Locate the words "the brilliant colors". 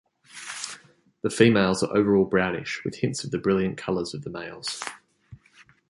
3.29-4.15